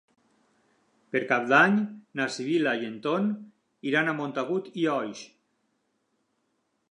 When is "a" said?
4.11-4.15